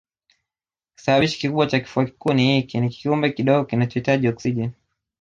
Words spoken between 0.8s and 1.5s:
Kisababishi